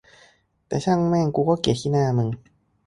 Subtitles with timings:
[0.67, 2.29] แต่ช่างแม่มก็กรูเกลียดขี้หน้ามึม